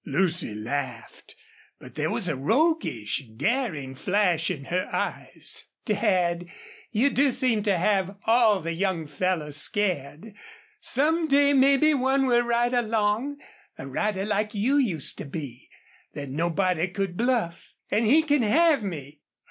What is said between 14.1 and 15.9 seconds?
like you used to be